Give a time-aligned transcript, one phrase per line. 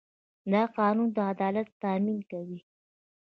[0.51, 2.59] دا قانون د عدالت تامین کوي.